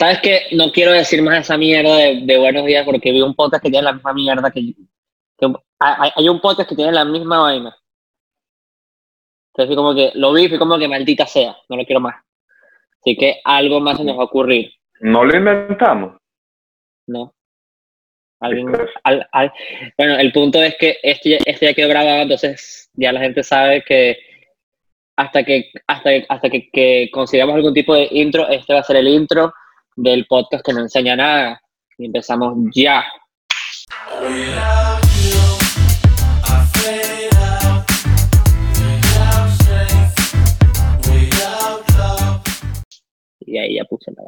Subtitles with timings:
[0.00, 0.46] ¿Sabes qué?
[0.52, 3.84] No quiero decir más esa mierda de, buenos días porque vi un podcast que tiene
[3.84, 4.74] la misma mierda que,
[5.78, 7.76] hay, hay, un podcast que tiene la misma vaina.
[9.52, 12.14] Entonces como que lo vi y fui como que maldita sea, no lo quiero más.
[12.98, 14.72] Así que algo más se nos va a ocurrir.
[15.00, 16.16] ¿No lo inventamos?
[17.06, 17.34] No.
[19.98, 23.82] bueno, el punto es que este, este ya quedó grabado, entonces ya la gente sabe
[23.82, 24.16] que
[25.16, 28.96] hasta que hasta, hasta que, que consigamos algún tipo de intro, este va a ser
[28.96, 29.52] el intro
[29.96, 31.60] del podcast que no enseña nada.
[31.98, 33.04] Y empezamos ya.
[43.40, 44.22] Y ahí ya puse la.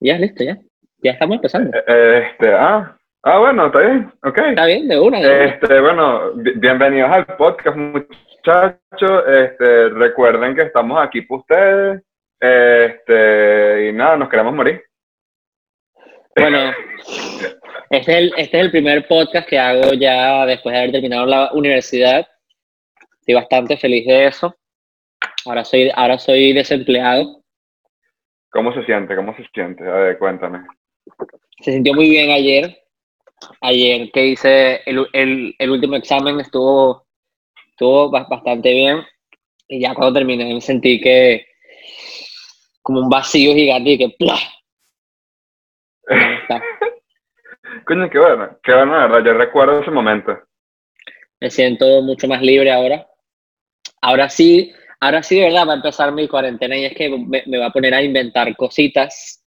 [0.00, 0.58] Ya, listo, ya.
[0.98, 1.76] Ya estamos empezando.
[1.86, 4.38] Eh, este, ah, ah, bueno, está bien, ok.
[4.38, 5.20] Está bien, de una.
[5.20, 9.22] Este, bueno, bienvenidos al podcast, muchachos.
[9.28, 12.02] Este, recuerden que estamos aquí para ustedes.
[12.40, 14.82] Este, y nada, nos queremos morir.
[16.38, 16.74] Bueno,
[17.88, 21.24] este es, el, este es el primer podcast que hago ya después de haber terminado
[21.24, 22.26] la universidad.
[23.20, 24.54] Estoy bastante feliz de eso.
[25.46, 27.42] Ahora soy, ahora soy desempleado.
[28.50, 29.16] ¿Cómo se siente?
[29.16, 29.82] ¿Cómo se siente?
[29.88, 30.60] A ver, cuéntame.
[31.60, 32.82] Se sintió muy bien ayer.
[33.62, 37.06] Ayer que hice el, el, el último examen estuvo,
[37.70, 39.02] estuvo bastante bien.
[39.68, 41.46] Y ya cuando terminé me sentí que
[42.86, 44.36] como un vacío gigante y que ¡plá!
[47.84, 50.38] Coño, qué bueno, qué bueno, verdad, yo recuerdo ese momento.
[51.40, 53.04] Me siento mucho más libre ahora.
[54.00, 57.42] Ahora sí, Ahora sí, de verdad, va a empezar mi cuarentena y es que me,
[57.46, 59.44] me va a poner a inventar cositas.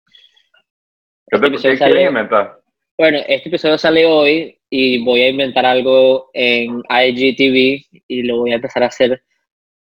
[1.27, 2.61] ¿Qué te este quieres inventar?
[2.97, 8.53] Bueno, este episodio sale hoy y voy a inventar algo en IGTV y lo voy
[8.53, 9.21] a empezar a hacer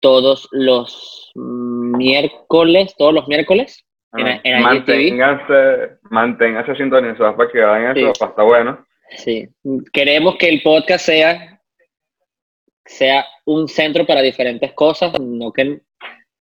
[0.02, 1.32] todos los
[1.92, 8.44] miércoles, todos los miércoles en, ah, en manténgase, manténgase sintonizados para que vayan eso, está
[8.44, 8.86] bueno.
[9.10, 9.48] Sí,
[9.92, 11.50] queremos que el podcast sea
[12.86, 15.82] sea un centro para diferentes cosas, no que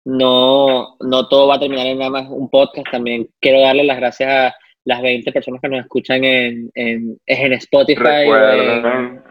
[0.05, 3.99] no, no todo va a terminar en nada más un podcast, también quiero darle las
[3.99, 8.25] gracias a las 20 personas que nos escuchan en, en, en Spotify.
[8.25, 9.23] Recuerden,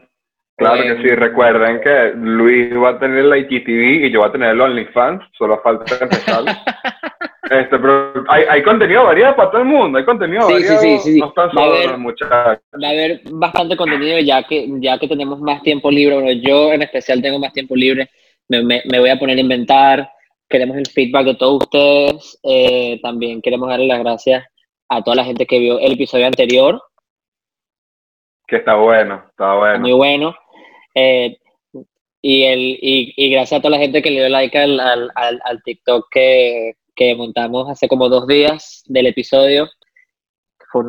[0.57, 4.31] claro que sí, recuerden que Luis va a tener la IGTV y yo voy a
[4.31, 6.43] tener el OnlyFans, solo falta empezar.
[7.51, 10.79] Este, pero hay, hay, contenido variado para todo el mundo, hay contenido sí, variado.
[10.79, 11.19] Sí, sí, sí.
[11.19, 15.41] No están va, a haber, va a haber bastante contenido ya que, ya que tenemos
[15.41, 16.15] más tiempo libre.
[16.15, 18.09] Bueno, yo en especial tengo más tiempo libre,
[18.47, 20.09] me, me, me voy a poner a inventar.
[20.47, 22.39] Queremos el feedback de todos ustedes.
[22.43, 24.45] Eh, también queremos darle las gracias
[24.87, 26.81] a toda la gente que vio el episodio anterior.
[28.47, 29.79] Que está bueno, está bueno.
[29.79, 30.35] muy bueno.
[30.95, 31.37] Eh,
[32.21, 35.11] y, el, y, y, gracias a toda la gente que le dio like al, al,
[35.15, 39.67] al TikTok que, que montamos hace como dos días del episodio.
[40.71, 40.83] Fue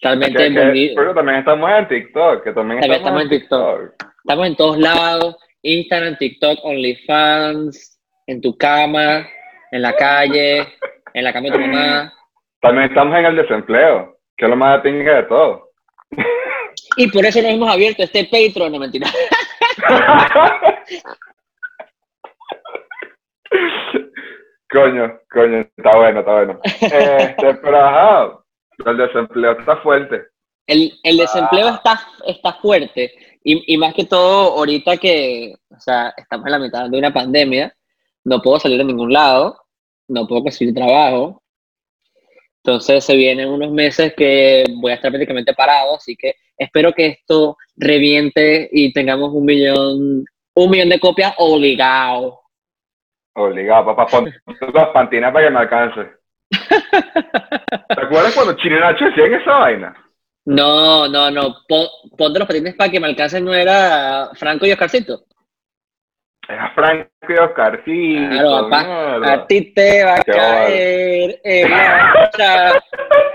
[0.00, 3.80] realmente Pero también estamos en TikTok, que también, estamos, en TikTok.
[4.24, 9.26] Estamos en todos lados, Instagram, TikTok, OnlyFans, en tu cama,
[9.70, 10.68] en la calle,
[11.12, 12.12] en la cama de tu mamá.
[12.60, 15.70] También estamos en el desempleo, que es lo más atinga de todo.
[16.96, 19.08] Y por eso nos hemos abierto este Patreon, no mentira.
[24.70, 26.60] Coño, coño, está bueno, está bueno.
[26.64, 28.38] Este, pero ajá,
[28.86, 30.26] el desempleo está fuerte.
[30.66, 31.74] El, el desempleo ah.
[31.76, 33.12] está, está fuerte.
[33.44, 37.12] Y, y, más que todo, ahorita que, o sea, estamos en la mitad de una
[37.12, 37.72] pandemia,
[38.24, 39.60] no puedo salir a ningún lado,
[40.08, 41.42] no puedo conseguir trabajo.
[42.64, 47.08] Entonces se vienen unos meses que voy a estar prácticamente parado, así que espero que
[47.08, 52.40] esto reviente y tengamos un millón, un millón de copias obligado.
[53.34, 54.32] Obligado, papá, pon
[54.72, 56.10] las pantinas para que me alcance.
[56.50, 59.94] ¿Te acuerdas cuando Nacho hacían esa vaina?
[60.46, 61.56] No, no, no.
[62.16, 65.24] ponte los patines para que me alcancen, ¿no era Franco y Oscarcito?
[66.48, 68.28] Era Franco y Oscarcito.
[68.30, 69.32] Claro, papá.
[69.32, 72.82] A ti te va a caer el hacha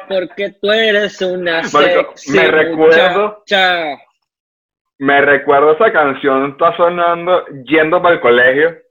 [0.08, 3.44] porque tú eres una sexy Me recuerdo.
[4.98, 8.90] Me recuerdo esa canción, está sonando yendo para el colegio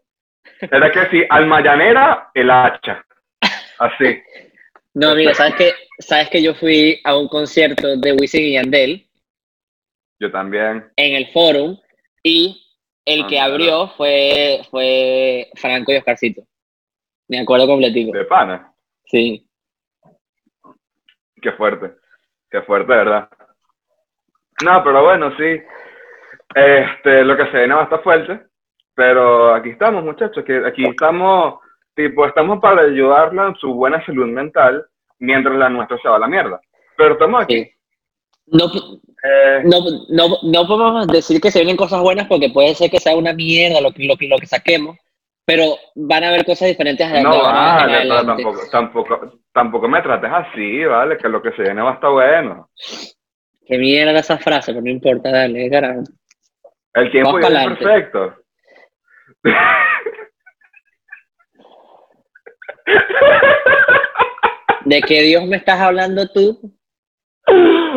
[0.60, 3.04] era que sí, almayanera, el hacha.
[3.78, 4.20] Así.
[4.94, 9.06] No, mira, ¿sabes que, ¿sabes que yo fui a un concierto de Wisin y Yandel?
[10.20, 10.90] Yo también.
[10.96, 11.78] En el Forum.
[12.24, 12.67] Y
[13.08, 16.42] el que ah, abrió fue, fue Franco y Oscarcito.
[17.28, 18.12] Me acuerdo completico.
[18.12, 18.72] ¿De pana?
[19.06, 19.46] Sí.
[21.40, 21.92] Qué fuerte.
[22.50, 23.28] Qué fuerte, ¿verdad?
[24.62, 25.60] No, pero bueno, sí.
[26.54, 28.40] Este, lo que se ve no está fuerte.
[28.94, 31.60] Pero aquí estamos, muchachos, que aquí estamos,
[31.94, 34.84] tipo, estamos para ayudarla en su buena salud mental,
[35.20, 36.60] mientras la nuestra se va a la mierda.
[36.96, 37.64] Pero estamos aquí.
[37.64, 37.77] Sí.
[38.50, 38.70] No,
[39.22, 39.80] Eh, no,
[40.10, 43.32] no, no podemos decir que se vienen cosas buenas porque puede ser que sea una
[43.32, 44.96] mierda lo que, lo, lo que saquemos,
[45.44, 50.30] pero van a haber cosas diferentes de no vale, pero tampoco, tampoco, tampoco me trates
[50.32, 51.18] así, ¿vale?
[51.18, 52.70] Que lo que se viene va a estar bueno.
[53.66, 56.02] Qué mierda esa frase, pero no importa, dale, carajo.
[56.94, 58.34] El tiempo es perfecto.
[64.84, 66.77] ¿De qué Dios me estás hablando tú?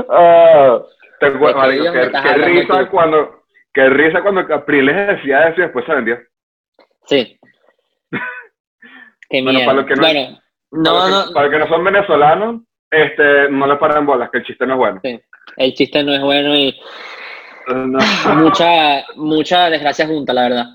[0.09, 0.79] Ah,
[1.19, 3.43] te ¿De qué acuerdas, marico, hablando risa cuando,
[3.73, 6.19] qué risa cuando Capriles decía eso y después se vendió.
[7.05, 7.39] Sí.
[9.29, 10.39] Qué Bueno, para los que no- bueno,
[10.71, 14.05] no, para, no, los que, para los que no son venezolanos, este, no le paren
[14.05, 15.01] bolas, que el chiste no es bueno.
[15.57, 16.77] el chiste no es bueno y
[17.67, 17.99] No.
[18.35, 20.65] mucha, mucha desgracia junta, la verdad.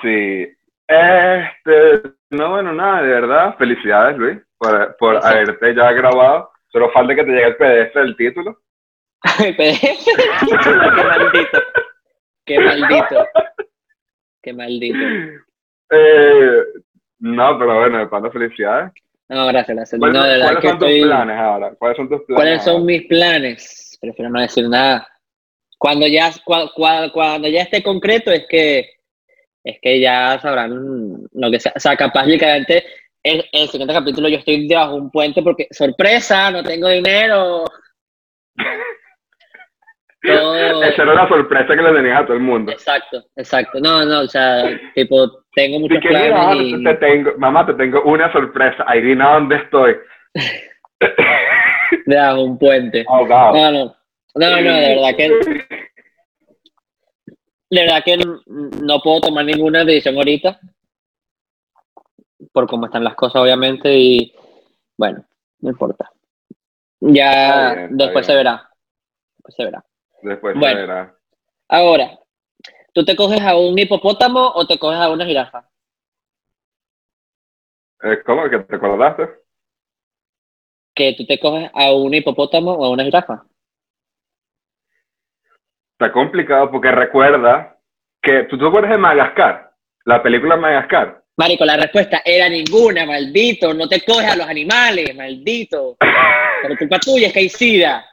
[0.00, 0.48] Sí.
[0.86, 6.50] Este, no, bueno, nada, de verdad, felicidades, Luis, por, por haberte ya grabado.
[6.72, 8.58] Solo falta que te llegue el PDF del título.
[9.36, 9.54] Qué
[11.04, 11.58] maldito.
[12.44, 13.26] Qué maldito.
[14.42, 14.98] Qué maldito.
[15.90, 16.62] Eh,
[17.20, 18.92] no, pero bueno, de paso, felicidades.
[19.28, 19.98] No, gracias, gracias.
[19.98, 21.74] ¿Cuáles, No, de verdad cuáles que son tus estoy- planes ahora?
[21.78, 22.36] ¿Cuáles son tus planes?
[22.42, 22.84] ¿Cuáles son ahora?
[22.84, 23.98] mis planes?
[24.00, 25.06] Prefiero no decir nada.
[25.78, 28.90] Cuando ya, cua- cua- cuando ya esté concreto es que
[29.64, 30.72] es que ya sabrán
[31.32, 31.72] lo que sea.
[31.76, 32.84] O sea, capaz literalmente
[33.22, 37.64] el, el siguiente capítulo yo estoy debajo de un puente porque sorpresa, no tengo dinero.
[40.22, 42.72] Todo- Esa era la sorpresa que le tenías a todo el mundo.
[42.72, 43.78] exacto, exacto.
[43.80, 44.64] No, no, o sea,
[44.94, 48.84] tipo, tengo muchos mira, planes y te tengo, mamá, te tengo una sorpresa.
[48.86, 49.96] Adivina dónde estoy.
[52.06, 53.04] debajo de un puente.
[53.08, 53.52] Ahogado.
[53.54, 53.96] No, no,
[54.34, 55.28] no, no, de verdad que
[57.70, 60.58] de verdad que no puedo tomar ninguna decisión ahorita
[62.52, 64.34] por cómo están las cosas, obviamente, y
[64.96, 65.24] bueno,
[65.60, 66.10] no importa.
[67.00, 68.24] Ya Está bien, está después bien.
[68.24, 68.70] se verá.
[69.36, 69.84] Después se verá.
[70.22, 70.74] Después Bueno.
[70.74, 71.16] se verá.
[71.68, 72.18] Ahora,
[72.92, 75.68] ¿tú te coges a un hipopótamo o te coges a una jirafa?
[78.02, 78.48] Eh, ¿Cómo?
[78.50, 79.28] ¿Que te acordaste?
[80.94, 83.44] ¿Que tú te coges a un hipopótamo o a una jirafa?
[85.92, 87.78] Está complicado porque recuerda
[88.20, 89.72] que tú te acuerdas de Madagascar,
[90.04, 91.21] la película Madagascar.
[91.36, 93.72] Marico, la respuesta era ninguna, maldito.
[93.74, 95.96] No te coges a los animales, maldito.
[96.62, 98.06] Por culpa tuya es que hay sida.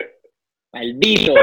[0.73, 1.33] Maldito.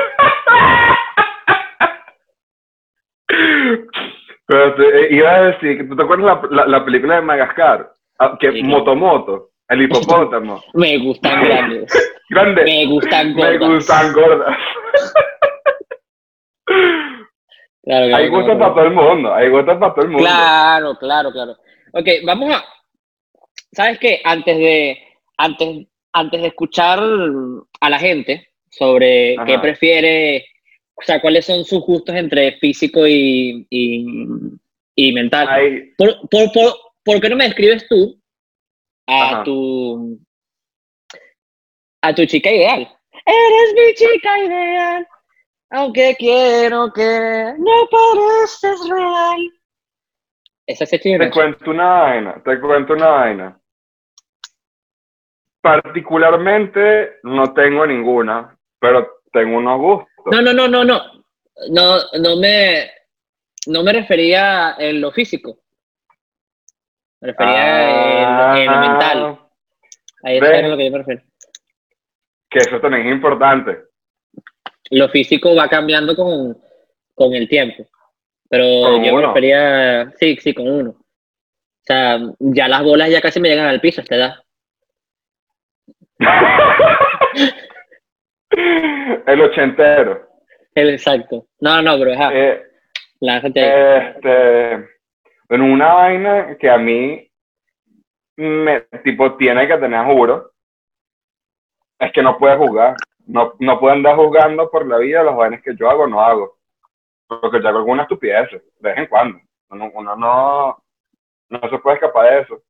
[4.49, 7.91] Pero te, eh, iba a decir tú te acuerdas la, la, la película de Madagascar,
[8.19, 8.63] Ah, que Sí.
[8.63, 10.63] Motomoto, el hipopótamo.
[10.75, 11.93] Me gustan grandes.
[12.31, 12.65] Grande.
[12.65, 13.69] Me gustan Me gordas.
[13.75, 14.57] gustan gordas.
[17.85, 18.59] Claro, claro, Hay gustos claro.
[18.59, 20.25] para todo el mundo, hay gustos para todo el mundo.
[20.27, 21.57] Claro, claro, claro.
[21.99, 22.63] Ok, vamos a.
[23.73, 24.21] ¿Sabes qué?
[24.23, 24.99] Antes de,
[25.39, 27.01] antes, antes de escuchar
[27.81, 30.45] a la gente sobre qué prefiere,
[30.95, 34.05] o sea, cuáles son sus gustos entre físico y, y,
[34.95, 35.49] y mental.
[35.97, 38.21] ¿Por, por, por, por qué no me describes tú
[39.07, 39.45] a Ajá.
[39.45, 40.21] tu
[42.03, 42.95] a tu chica ideal?
[43.25, 45.09] Eres mi chica ideal,
[45.71, 49.56] aunque quiero que no pareces real.
[50.67, 53.61] Esa te cuento una vaina, te cuento una vaina.
[55.61, 60.25] Particularmente no tengo ninguna, pero tengo unos gustos.
[60.27, 61.01] No, no, no, no, no.
[61.71, 62.91] No, no me,
[63.69, 65.61] no me refería en lo físico.
[67.21, 69.41] Me refería en, en lo mental.
[70.25, 70.61] Ahí ve.
[70.61, 71.23] es lo que yo me refiero.
[72.51, 73.85] Que eso también es importante.
[74.91, 76.61] Lo físico va cambiando con,
[77.15, 77.87] con el tiempo.
[78.49, 79.29] Pero yo me uno.
[79.29, 80.91] refería, sí, sí, con uno.
[80.91, 84.35] O sea, ya las bolas ya casi me llegan al piso a esta edad.
[89.27, 90.29] El ochentero.
[90.75, 91.47] El exacto.
[91.61, 92.63] No, no, pero ajá, Eh,
[93.21, 94.89] este,
[95.49, 97.31] bueno, una vaina que a mí
[98.37, 100.53] me, tipo, tiene que tener juro,
[101.99, 102.95] es que no puede jugar.
[103.27, 106.56] No, no puedo andar jugando por la vida los vainas que yo hago, no hago.
[107.29, 109.41] Porque yo hago alguna estupidez, de vez en cuando.
[109.71, 110.85] Uno, uno no,
[111.49, 112.63] no se puede escapar de eso.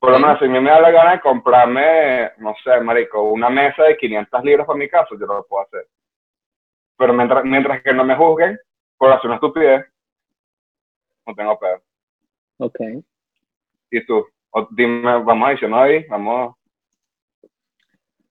[0.00, 3.22] Por lo menos, si a mí me da la gana de comprarme, no sé, marico,
[3.22, 5.86] una mesa de 500 libras para mi casa, yo no lo puedo hacer.
[6.98, 8.58] Pero mientras, mientras que no me juzguen
[8.96, 9.86] por hacer una estupidez,
[11.26, 11.80] no tengo pedo.
[12.58, 12.80] Ok.
[13.90, 14.26] ¿Y tú?
[14.50, 16.56] O dime, vamos a adicionar ahí, vamos.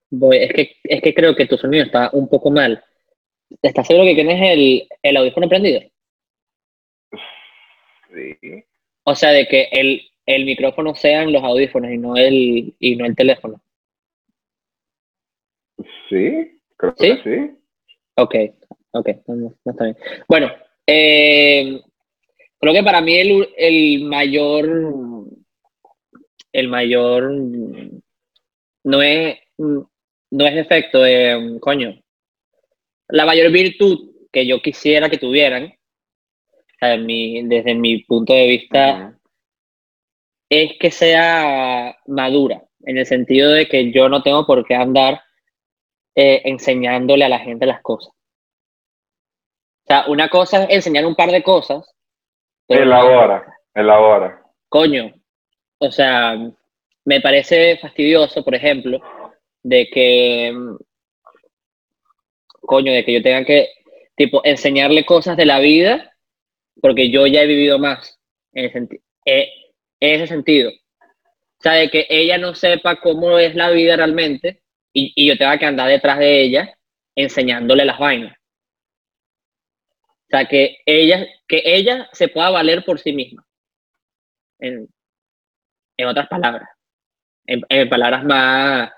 [0.09, 2.83] Voy, es que, es que creo que tu sonido está un poco mal.
[3.61, 5.81] ¿Estás seguro que tienes el, el audífono prendido?
[8.13, 8.63] Sí.
[9.03, 13.05] O sea, de que el, el micrófono sean los audífonos y no el, y no
[13.05, 13.61] el teléfono.
[16.09, 17.57] Sí, creo que sí.
[18.15, 18.35] Ok,
[18.91, 19.97] ok, no, está bien.
[20.27, 20.51] Bueno,
[20.85, 21.81] eh,
[22.59, 25.25] creo que para mí el, el mayor,
[26.51, 27.31] el mayor,
[28.83, 32.02] no es, no es efecto de, coño,
[33.13, 35.71] la mayor virtud que yo quisiera que tuvieran,
[36.81, 39.15] desde mi punto de vista,
[40.49, 45.21] es que sea madura, en el sentido de que yo no tengo por qué andar
[46.15, 48.11] eh, enseñándole a la gente las cosas.
[49.83, 51.93] O sea, una cosa es enseñar un par de cosas.
[52.67, 54.41] Elabora, elabora.
[54.69, 55.13] Coño,
[55.77, 56.35] o sea,
[57.05, 58.99] me parece fastidioso, por ejemplo,
[59.61, 60.51] de que,
[62.65, 63.69] coño, de que yo tenga que,
[64.15, 66.13] tipo, enseñarle cosas de la vida,
[66.81, 68.19] porque yo ya he vivido más,
[68.53, 68.89] en,
[69.25, 69.49] eh,
[69.99, 70.71] en ese sentido.
[70.71, 74.61] O sea, de que ella no sepa cómo es la vida realmente,
[74.93, 76.77] y, y yo tenga que andar detrás de ella
[77.15, 78.37] enseñándole las vainas.
[80.27, 83.45] O sea, que ella, que ella se pueda valer por sí misma.
[84.59, 84.87] En,
[85.97, 86.69] en otras palabras.
[87.45, 88.91] En, en, palabras más,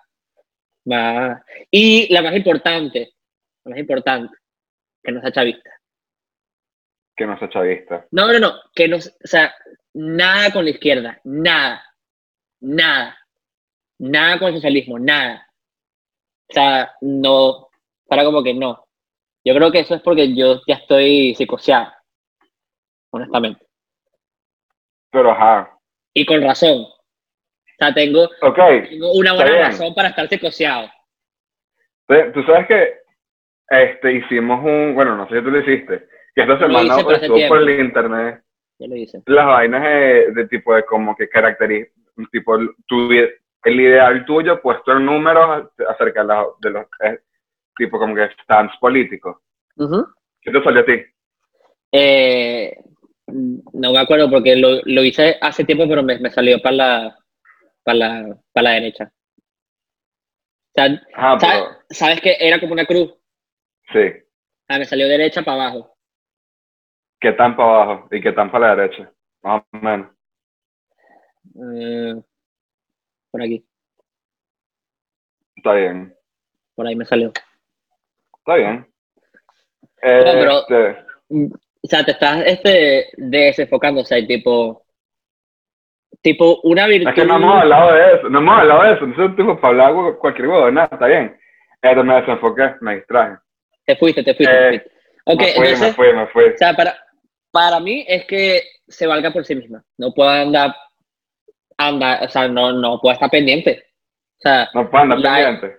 [0.86, 1.42] más.
[1.72, 3.15] Y la más importante,
[3.66, 4.36] la más importante,
[5.04, 5.70] que no sea chavista.
[7.16, 8.08] Que no sea chavista.
[8.12, 8.54] No, no, no.
[8.74, 9.54] Que no, o sea,
[9.94, 11.20] nada con la izquierda.
[11.24, 11.84] Nada.
[12.62, 13.18] Nada.
[14.00, 15.00] Nada con el socialismo.
[15.00, 15.48] Nada.
[16.50, 17.70] O sea, no,
[18.08, 18.86] para como que no.
[19.44, 21.92] Yo creo que eso es porque yo ya estoy psicoseado,
[23.12, 23.66] honestamente.
[25.12, 25.78] Pero ajá.
[26.14, 26.82] Y con razón.
[26.82, 28.30] O sea, tengo,
[28.90, 30.90] tengo una buena razón para estar psicoseado.
[32.08, 33.05] Tú sabes que
[33.70, 37.62] este, hicimos un, bueno, no sé si tú lo hiciste, que esta semana estuvo por
[37.62, 38.42] el internet.
[38.80, 39.22] lo hice.
[39.26, 41.92] Las vainas de, de, tipo de como que caracteriza,
[42.32, 42.58] tipo,
[42.88, 47.20] tu, el ideal tuyo puesto en números acerca de los, de los eh,
[47.76, 49.38] tipo como que stands políticos.
[50.42, 51.04] ¿Qué te salió a ti?
[51.92, 52.78] Eh,
[53.28, 57.18] no me acuerdo porque lo, lo, hice hace tiempo, pero me, me salió para la,
[57.84, 59.12] para la, para la derecha.
[61.16, 63.16] ah, ¿sabes, ¿sabes, que era como una cruz?
[63.92, 64.12] Sí.
[64.68, 65.96] Ah, me salió derecha para abajo.
[67.20, 69.12] ¿Qué tan para abajo y qué tan para la derecha?
[69.44, 70.12] Más o menos.
[71.56, 72.16] Eh,
[73.32, 73.66] por aquí.
[75.56, 76.16] Está bien.
[76.76, 77.32] Por ahí me salió.
[78.38, 78.88] Está bien.
[80.02, 84.86] pero, este, o sea, te estás este, desenfocando, o sea, tipo,
[86.22, 87.10] tipo una virtud.
[87.10, 89.90] Es que no hemos hablado de eso, no hemos hablado de eso, un tipo para
[89.90, 91.38] hablar cualquier cosa, nada, está bien.
[91.80, 93.38] Pero me desenfoqué, me distraje.
[93.86, 94.54] Te fuiste, te fuiste.
[94.54, 94.92] te fuiste.
[95.26, 96.44] Okay, me fui, me fui, me fui.
[96.44, 96.98] O sea, para,
[97.52, 99.84] para mí es que se valga por sí misma.
[99.98, 100.76] No puedo andar
[101.78, 103.84] anda, o sea, no, no puede estar pendiente.
[104.38, 105.78] O sea, no puede andar pendiente.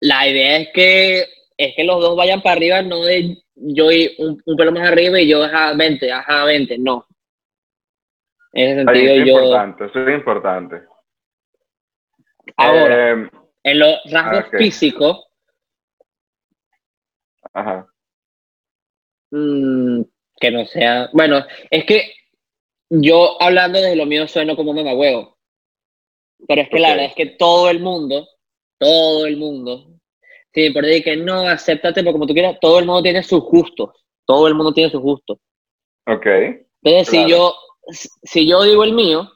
[0.00, 1.24] La idea es que,
[1.56, 4.88] es que los dos vayan para arriba, no de yo y un, un pelo más
[4.88, 7.06] arriba y yo a 20, ajá, 20, no.
[8.52, 9.38] En ese sentido, es yo.
[9.38, 10.82] Importante, eso es importante.
[12.56, 13.30] Ahora, eh,
[13.62, 15.26] en los rasgos físicos.
[17.54, 17.88] Ajá.
[19.30, 20.02] Mmm,
[20.40, 21.08] que no sea.
[21.12, 22.12] Bueno, es que
[22.90, 25.36] yo hablando desde lo mío sueno como huevo.
[26.46, 28.28] Pero es que la verdad es que todo el mundo,
[28.78, 29.98] todo el mundo,
[30.52, 33.90] sí, por decir que no, acéptate como tú quieras, todo el mundo tiene sus gustos.
[34.26, 35.38] Todo el mundo tiene sus gustos.
[36.06, 36.26] Ok.
[36.82, 37.54] Entonces, si, yo,
[38.22, 39.30] si yo digo el mío,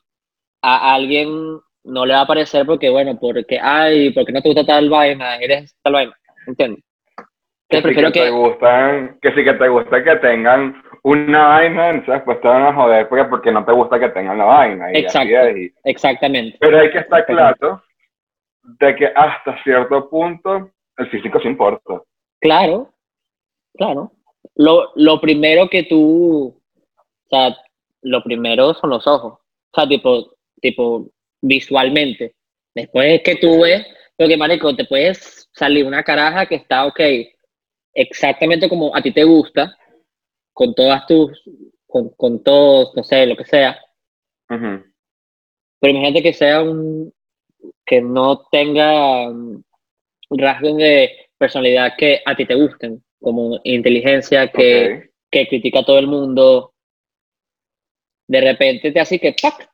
[0.62, 4.66] a alguien no le va a parecer porque, bueno, porque, ay, porque no te gusta
[4.66, 6.84] tal vaina, eres tal vaina, ¿entiendes?
[7.68, 11.90] Que, prefiero que, que, te gustan, que sí que te gusta que tengan una vaina,
[11.90, 14.92] entonces pues te van a joder porque, porque no te gusta que tengan la vaina.
[14.92, 15.34] Y Exacto,
[15.84, 16.56] exactamente.
[16.60, 17.82] Pero hay que estar claro
[18.62, 22.02] de que hasta cierto punto el físico se importa.
[22.40, 22.92] Claro,
[23.76, 24.12] claro.
[24.54, 27.56] Lo, lo primero que tú, o sea,
[28.02, 29.34] lo primero son los ojos.
[29.34, 31.06] O sea, tipo, tipo
[31.40, 32.34] visualmente.
[32.74, 37.00] Después es que tú ves, porque marico, te puedes salir una caraja que está ok,
[37.94, 39.76] exactamente como a ti te gusta,
[40.52, 41.42] con todas tus,
[41.86, 43.78] con, con todos, no sé, lo que sea.
[44.48, 47.12] Pero imagínate que sea un,
[47.84, 49.32] que no tenga
[50.30, 55.98] rasgos de personalidad que a ti te gusten, como inteligencia que, que critica a todo
[55.98, 56.74] el mundo.
[58.26, 59.70] De repente te hace que ¡pac!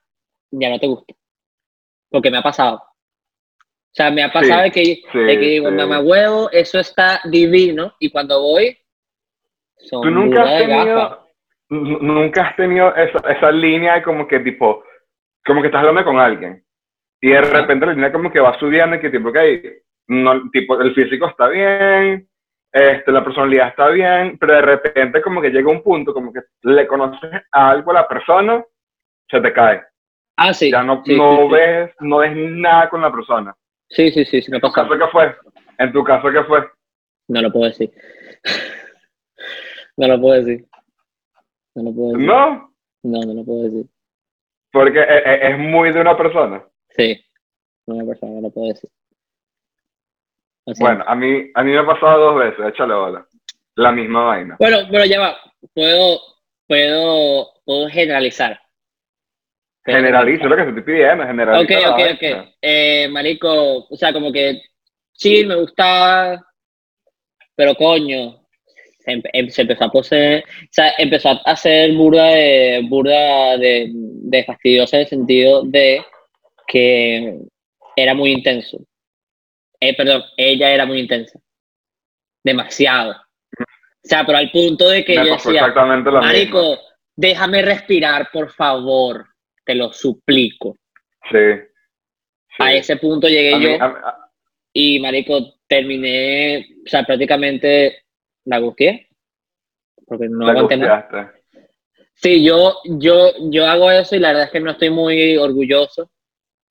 [0.50, 1.14] ya no te gusta.
[2.10, 2.82] Porque me ha pasado.
[3.94, 7.94] O sea, me ha pasado de que, de que digo, mamá huevo, eso está divino.
[8.00, 8.76] Y cuando voy,
[9.88, 11.28] ¿Tú nunca has, tenido,
[11.68, 14.82] nunca has tenido esa, esa línea de como que tipo,
[15.46, 16.64] como que estás hablando con alguien.
[17.20, 20.80] Y de repente la línea como que va subiendo y que tipo, que no, tipo,
[20.80, 22.28] el físico está bien,
[22.72, 26.40] este, la personalidad está bien, pero de repente como que llega un punto, como que
[26.62, 28.60] le conoces algo a la persona,
[29.30, 29.82] se te cae.
[30.36, 30.72] Ah, sí.
[30.72, 33.54] Ya no, no ves, no ves nada con la persona.
[33.94, 35.36] Sí, sí, sí, sí me ¿En tu caso qué fue?
[35.78, 36.68] ¿En tu caso qué fue?
[37.28, 37.92] No lo puedo decir.
[39.96, 40.66] no lo puedo decir.
[41.76, 42.26] No lo puedo decir.
[42.26, 42.74] ¿No?
[43.04, 43.86] No, no lo puedo decir.
[44.72, 46.64] Porque e, e, es, muy de una persona.
[46.90, 47.24] Sí,
[47.86, 48.90] de una persona, no lo puedo decir.
[50.80, 53.26] bueno, a mí, a mí me ha pasado dos veces, échale bola.
[53.76, 54.56] La misma vaina.
[54.58, 55.36] Bueno, pero ya va.
[55.72, 56.18] Puedo,
[56.66, 58.60] puedo, puedo generalizar.
[59.84, 61.74] Generalizo lo que te estoy pidiendo, generalizo.
[61.74, 62.54] Ok, ok, ok.
[62.62, 64.62] Eh, marico, o sea, como que
[65.12, 66.42] sí, me gustaba,
[67.54, 68.46] pero coño,
[69.00, 74.96] se, empezó a poseer, o sea, empezó a hacer burda de, burda de, de fastidiosa
[74.96, 76.02] en el sentido de
[76.66, 77.40] que
[77.94, 78.78] era muy intenso.
[79.80, 81.38] Eh, perdón, ella era muy intensa.
[82.42, 83.12] Demasiado.
[83.12, 85.66] O sea, pero al punto de que yo decía,
[86.22, 86.78] marico,
[87.14, 89.33] déjame respirar, por favor
[89.64, 90.76] te lo suplico.
[91.30, 91.38] Sí.
[92.58, 93.86] A ese punto llegué yo
[94.72, 98.04] y, marico, terminé, o sea, prácticamente
[98.44, 99.08] la gustié.
[100.06, 101.32] Porque no aguanté nada.
[102.14, 106.10] Sí, yo, yo, yo hago eso y la verdad es que no estoy muy orgulloso.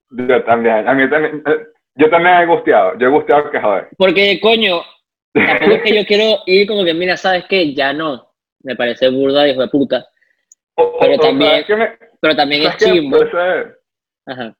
[0.09, 3.87] Yo también, a mí también, eh, yo también he gusteado, yo he gusteado que joder.
[3.97, 4.81] Porque, coño,
[5.33, 7.73] tampoco es que yo quiero ir como que, mira, ¿sabes qué?
[7.73, 8.33] Ya no,
[8.63, 10.07] me parece burda, hijo de puta.
[10.75, 11.65] pero también...
[12.23, 13.17] Pero también es chimbo.
[14.25, 14.55] Ajá.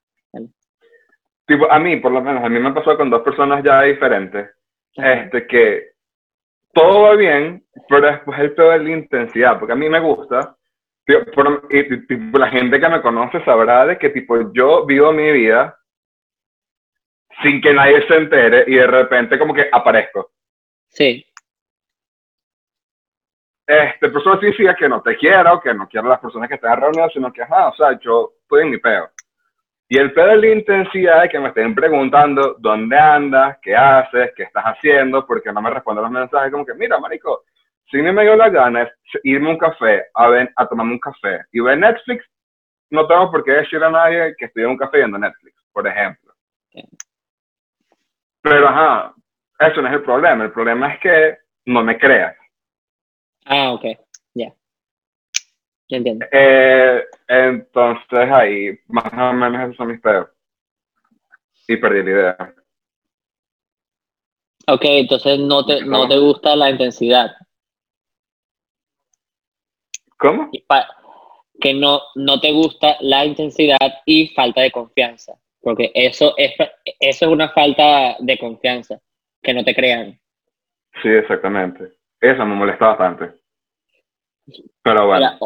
[1.48, 4.50] Tipo, a mí, por lo menos, a mí me pasó con dos personas ya diferentes.
[4.93, 5.91] Este, que
[6.74, 10.58] todo va bien, pero después el peor es la intensidad, porque a mí me gusta.
[11.08, 15.79] y, tipo, la gente que me conoce sabrá de que tipo yo vivo mi vida
[17.41, 20.32] sin que nadie se entere y de repente como que aparezco.
[20.89, 21.25] Sí
[23.65, 26.55] este, pero eso significa que no te quiero, que no quiero a las personas que
[26.55, 29.09] están reunidas, sino que, ajá, o sea, yo estoy en mi peo.
[29.87, 34.31] Y el pedo es la intensidad de que me estén preguntando dónde andas, qué haces,
[34.35, 37.43] qué estás haciendo, porque no me responden los mensajes como que, mira, marico,
[37.89, 38.91] si me dio la gana es
[39.23, 42.25] irme a un café, a, ver, a tomarme un café y ver Netflix,
[42.89, 45.87] no tengo por qué decir a nadie que estoy en un café viendo Netflix, por
[45.87, 46.33] ejemplo.
[48.41, 49.13] Pero, ajá,
[49.59, 50.43] eso no es el problema.
[50.43, 52.35] El problema es que no me creas.
[53.46, 53.86] Ah, ok,
[54.34, 54.53] ya.
[55.90, 56.25] Ya entiendo.
[56.32, 60.29] Eh, entonces ahí, más o menos esos son mis pedos.
[61.68, 62.56] Y perdí la idea.
[64.68, 67.36] Ok, entonces no te, no te gusta la intensidad.
[70.18, 70.50] ¿Cómo?
[71.60, 75.34] Que no, no te gusta la intensidad y falta de confianza.
[75.60, 76.51] Porque eso es,
[77.00, 79.00] eso es una falta de confianza,
[79.42, 80.20] que no te crean.
[81.01, 81.92] Sí, exactamente.
[82.24, 83.33] Eso me molesta bastante.
[84.81, 85.38] Pero bueno,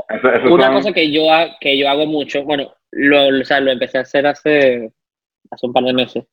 [0.52, 1.24] una cosa que yo,
[1.60, 4.94] que yo hago mucho, bueno, lo, o sea, lo empecé a hacer hace,
[5.50, 6.26] hace un par de meses.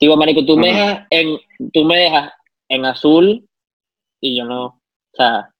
[0.00, 1.38] Digo, Marico, tú, me dejas en,
[1.72, 2.32] tú me dejas
[2.68, 3.48] en azul
[4.20, 4.80] y yo no, o
[5.12, 5.54] sea,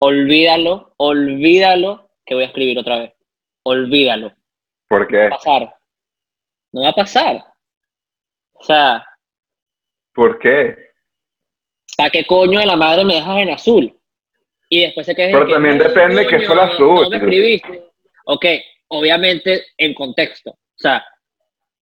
[0.00, 3.14] olvídalo, olvídalo que voy a escribir otra vez.
[3.64, 4.32] Olvídalo.
[4.88, 5.16] ¿Por qué?
[5.16, 5.74] No va a pasar.
[6.72, 7.44] No va a pasar.
[8.52, 9.04] O sea.
[10.14, 10.89] ¿Por qué?
[12.00, 13.94] ¿Para qué coño de la madre me dejas en azul?
[14.70, 15.32] Y después se queda.
[15.32, 17.02] Pero también depende que fuera azul.
[17.02, 17.84] No me escribiste.
[18.24, 18.46] Ok,
[18.88, 20.52] obviamente en contexto.
[20.52, 21.04] O sea,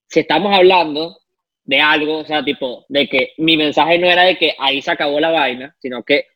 [0.08, 1.18] si estamos hablando
[1.62, 4.90] de algo, o sea, tipo, de que mi mensaje no era de que ahí se
[4.90, 6.26] acabó la vaina, sino que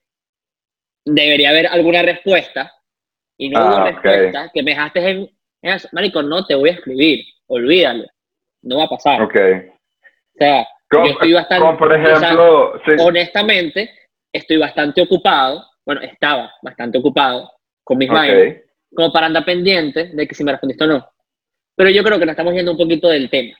[1.05, 2.73] debería haber alguna respuesta
[3.37, 5.29] y no hubo ah, respuesta, que me dejaste en,
[5.62, 8.05] en, Marico, no te voy a escribir, olvídalo,
[8.62, 9.23] no va a pasar.
[9.23, 9.35] Ok.
[9.35, 13.90] O sea, yo estoy bastante, por ejemplo, honestamente,
[14.33, 17.50] estoy bastante ocupado, bueno, estaba bastante ocupado
[17.85, 18.61] con mis okay.
[18.94, 21.09] como para andar pendiente de que si me respondiste o no.
[21.76, 23.57] Pero yo creo que nos estamos yendo un poquito del tema.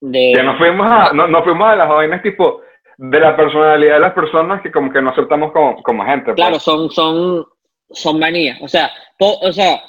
[0.00, 0.32] De...
[0.34, 2.62] Que nos fuimos a, no, fuimos a las vainas tipo
[2.96, 6.26] de la personalidad de las personas que como que no aceptamos como, como gente.
[6.26, 6.36] Pues.
[6.36, 7.46] Claro, son, son,
[7.90, 8.60] son manías.
[8.60, 9.80] O sea, o sea,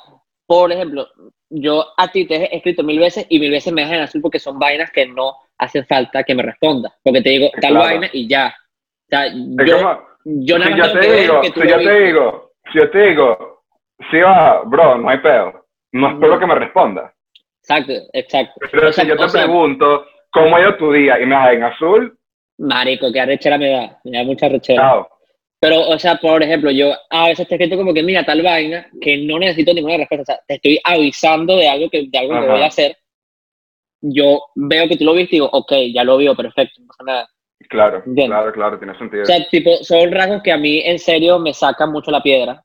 [0.45, 1.07] por ejemplo,
[1.49, 4.39] yo a ti te he escrito mil veces y mil veces me dejan azul porque
[4.39, 6.93] son vainas que no hacen falta que me responda.
[7.03, 8.53] Porque te digo tal vaina y ya.
[8.57, 12.91] O sea, yo, yo nada si yo te digo, si yo te digo, si yo
[12.91, 13.63] te digo,
[14.11, 15.65] si va, bro, no hay pedo.
[15.91, 17.13] No espero que me responda.
[17.61, 18.53] Exacto, exacto.
[18.71, 21.19] Pero si yo te pregunto, ¿cómo ha ido tu día?
[21.19, 22.17] Y me da en azul.
[22.57, 23.99] Marico, qué arrechera me da.
[24.03, 25.07] Me da mucha arrechera.
[25.59, 28.87] Pero, o sea, por ejemplo, yo a veces te escrito como que, mira, tal vaina,
[29.01, 30.21] que no necesito ninguna respuesta.
[30.21, 32.97] O sea, te estoy avisando de algo que, de algo que voy a hacer.
[34.07, 37.03] Yo veo que tú lo viste y digo, ok, ya lo vio, perfecto, no pasa
[37.03, 37.29] nada.
[37.69, 39.23] Claro, claro, claro, tiene sentido.
[39.23, 42.63] O sea, tipo, son rasgos que a mí en serio me sacan mucho la piedra.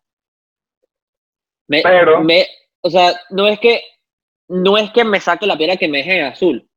[1.67, 2.47] Pero, me,
[2.83, 3.83] o sea, no es que
[4.49, 6.69] no es que me saque la piedra que me deje en azul,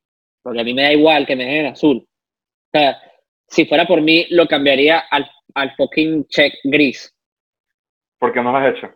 [0.44, 2.08] porque a mí me da igual que me deje en azul.
[2.08, 3.02] O sea,
[3.48, 7.14] si fuera por mí, lo cambiaría al, al fucking check gris.
[8.20, 8.94] ¿Por qué no lo has hecho?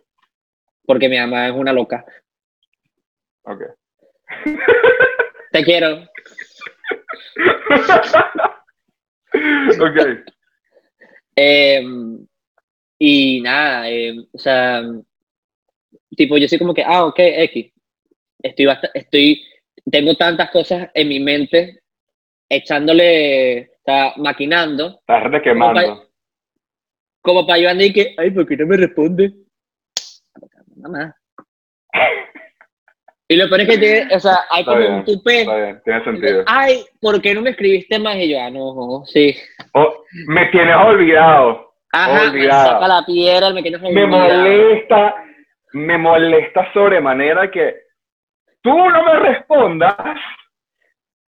[0.86, 2.04] Porque mi mamá es una loca.
[3.42, 3.62] Ok.
[5.52, 6.04] Te quiero.
[9.80, 9.98] ok.
[11.36, 12.26] Em,
[12.98, 14.82] y nada, em, o sea,
[16.16, 17.72] tipo, yo soy como que, ah, ok, X.
[18.42, 19.42] Estoy, estoy,
[19.90, 21.80] tengo tantas cosas en mi mente,
[22.48, 25.00] echándole, está maquinando.
[25.06, 26.08] Estás quemando.
[27.20, 29.32] Como para yo andar y que, ay, ¿por qué no me responde?
[30.76, 31.14] Mamá.
[33.30, 35.42] Y lo peor es que tiene, o sea, hay como un tupé.
[35.42, 36.44] Está bien, tiene sentido.
[36.46, 38.16] Ay, ¿por qué no me escribiste más?
[38.16, 39.36] Y yo, ah, no, sí.
[39.74, 41.74] Oh, me tienes olvidado.
[41.92, 42.62] Ajá, olvidado.
[42.62, 44.08] me saca la piedra, me tienes olvidado.
[44.08, 45.14] Me molesta,
[45.72, 47.76] me molesta sobremanera que
[48.62, 49.94] tú no me respondas.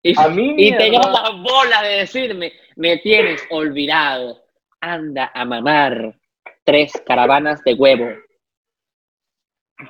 [0.04, 4.38] Y, a mí y tengas la bola de decirme, me tienes olvidado.
[4.82, 6.14] Anda a mamar
[6.64, 8.08] tres caravanas de huevo.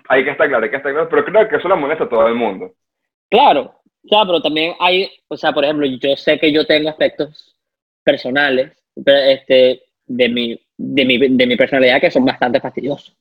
[0.10, 2.10] Hay que estar claro, hay que estar claro, pero creo que eso le molesta a
[2.10, 2.74] todo el mundo.
[3.30, 3.74] Claro,
[4.08, 7.56] claro, pero también hay, o sea, por ejemplo, yo sé que yo tengo aspectos
[8.04, 13.16] personales este, de, mi, de, mi, de mi personalidad que son bastante fastidiosos.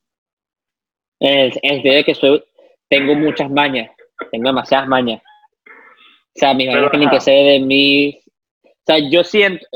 [1.21, 2.45] En el, sentido de que soy,
[2.89, 3.91] tengo muchas mañas,
[4.31, 5.23] tengo demasiadas mañas.
[5.65, 8.21] O sea, mis mañas tienen que ser de mí.
[8.65, 9.67] O sea, yo siento,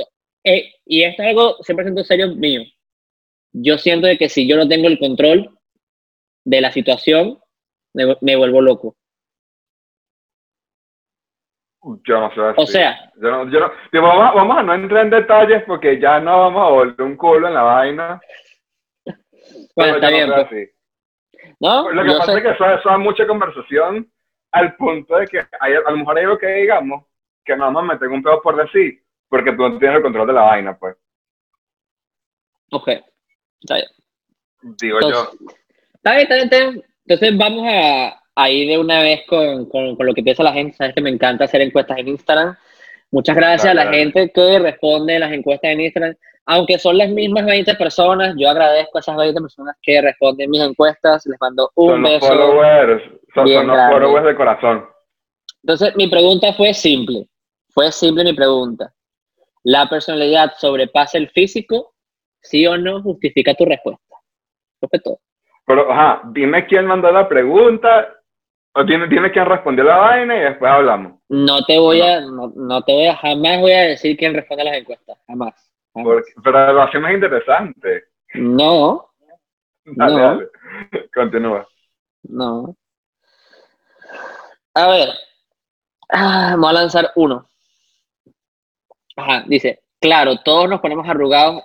[0.44, 2.62] eh, y esto es algo 100% serio mío.
[3.52, 5.58] Yo siento de que si yo no tengo el control
[6.44, 7.38] de la situación,
[7.94, 8.96] me, vuelvo loco.
[12.06, 12.40] Yo no sé.
[12.56, 16.20] O sea, yo no, yo no, vamos, vamos, a no entrar en detalles porque ya
[16.20, 18.20] no vamos a volver un culo en la vaina.
[19.74, 20.30] Bueno, está bien.
[20.48, 20.70] Pues.
[21.60, 21.90] ¿No?
[21.90, 24.10] Lo que pasa es que eso, eso da mucha conversación
[24.52, 27.04] al punto de que hay, a lo mejor hay algo que digamos
[27.44, 30.26] que no vamos a meter un pedo por decir, porque tú no tienes el control
[30.26, 30.96] de la vaina, pues.
[32.72, 32.88] Ok,
[33.60, 33.88] está bien.
[34.62, 35.30] Digo yo.
[36.02, 40.06] Está bien, está bien, Entonces vamos a, a, ir de una vez con, con, con,
[40.06, 40.76] lo que piensa la gente.
[40.76, 42.56] Sabes que me encanta hacer encuestas en Instagram.
[43.10, 46.14] Muchas gracias a la gente que responde las encuestas en Instagram
[46.46, 50.60] aunque son las mismas 20 personas, yo agradezco a esas 20 personas que responden mis
[50.60, 52.26] encuestas, les mando un son beso.
[52.26, 54.84] Followers, son, los followers de corazón.
[55.62, 57.28] Entonces, mi pregunta fue simple,
[57.68, 58.92] fue simple mi pregunta.
[59.62, 61.94] ¿La personalidad sobrepasa el físico?
[62.42, 64.16] ¿Sí o no justifica tu respuesta?
[65.04, 65.20] todo.
[65.70, 68.12] Pero, ajá, dime quién mandó la pregunta,
[68.74, 71.20] o dime, dime quién respondió la vaina y después hablamos.
[71.28, 74.64] No te voy a, no, no te voy a, jamás voy a decir quién responde
[74.64, 75.54] las encuestas, jamás
[76.42, 78.04] pero lo hace más interesante.
[78.34, 79.10] No.
[79.84, 80.18] Dale, no.
[80.18, 80.48] dale.
[81.14, 81.68] Continúa.
[82.24, 82.76] No.
[84.74, 85.08] A ver.
[86.08, 87.48] Ah, vamos a lanzar uno.
[89.16, 91.62] Ajá, dice, claro, todos nos ponemos arrugados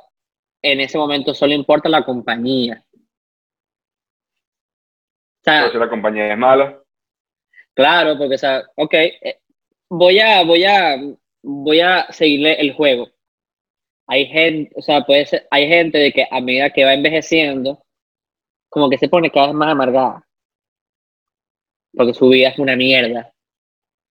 [0.61, 2.83] en ese momento, solo importa la compañía.
[5.45, 6.81] Sea, si la compañía es mala.
[7.75, 9.39] Claro, porque, o sea, ok, eh,
[9.89, 10.97] voy a, voy a,
[11.43, 13.07] voy a seguirle el juego
[14.07, 17.81] hay gente, o sea, puede ser, hay gente de que a medida que va envejeciendo,
[18.69, 20.23] como que se pone cada vez más amargada.
[21.93, 23.31] Porque su vida es una mierda.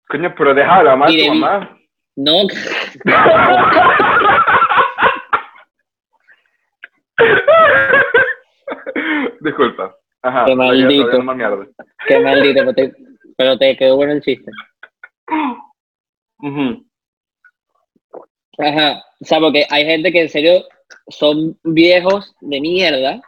[0.08, 1.78] Coño, pero déjala más tu mamá.
[2.16, 2.48] No.
[9.40, 9.96] Disculpa.
[10.24, 10.46] Ajá.
[10.46, 11.10] Qué maldito.
[12.08, 12.94] Qué maldito, pero te,
[13.36, 14.50] pero te quedó bueno el chiste.
[18.58, 19.04] Ajá.
[19.20, 20.64] O sea, porque hay gente que en serio
[21.08, 23.20] son viejos de mierda.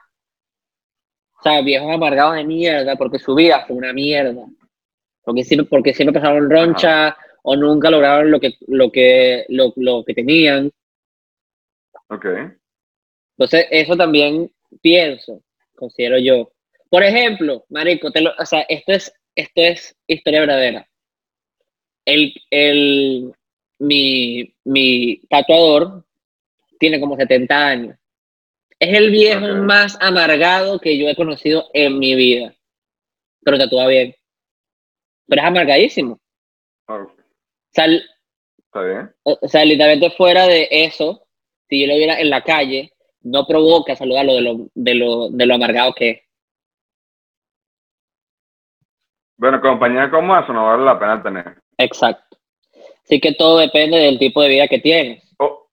[1.39, 4.47] O sea, viejos amargados de mierda porque su vida fue una mierda.
[5.23, 10.03] Porque siempre, porque siempre pasaron roncha o nunca lograron lo que, lo que, lo, lo
[10.03, 10.71] que tenían.
[12.09, 12.25] Ok.
[13.37, 15.43] Entonces, eso también pienso,
[15.75, 16.51] considero yo.
[16.97, 20.89] Por ejemplo, Marico, te lo, o sea, esto es, esto es historia verdadera.
[22.07, 23.35] El, el,
[23.79, 26.07] mi, mi tatuador
[26.81, 27.99] tiene como 70 años.
[28.79, 32.55] Es el viejo más amargado que yo he conocido en mi vida.
[33.45, 34.17] Pero tatúa bien.
[35.27, 36.19] Pero es amargadísimo.
[36.89, 37.13] O
[37.73, 37.89] sea,
[39.23, 41.29] O sea, literalmente fuera de eso,
[41.69, 45.45] si yo lo viera en la calle, no provoca saludarlo de lo, de lo, de
[45.45, 46.26] lo amargado que es.
[49.39, 51.57] Bueno, compañía como eso no vale la pena tener.
[51.79, 52.37] Exacto.
[53.05, 55.23] Así que todo depende del tipo de vida que tienes.
[55.39, 55.69] Oh,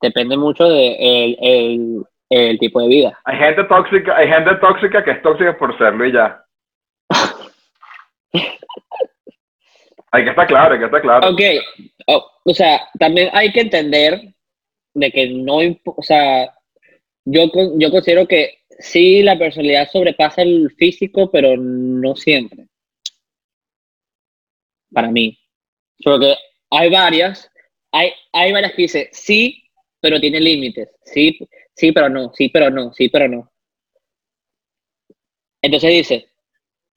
[0.00, 3.18] Depende mucho del de el, el tipo de vida.
[3.24, 6.44] hay gente tóxica, hay gente tóxica que es tóxica por serlo y ya.
[10.12, 11.28] hay que estar claro, hay que estar claro.
[11.30, 11.40] Ok,
[12.08, 14.20] o, o sea, también hay que entender
[14.94, 16.52] de que no, o sea,
[17.24, 22.66] yo, con- yo considero que sí la personalidad sobrepasa el físico, pero no siempre.
[24.92, 25.38] Para mí.
[26.02, 26.34] Porque
[26.70, 27.50] hay varias,
[27.92, 29.64] hay, hay varias que dice sí,
[30.00, 30.90] pero tiene límites.
[31.04, 31.38] Sí,
[31.74, 33.50] sí, pero no, sí, pero no, sí, pero no.
[35.62, 36.28] Entonces dice,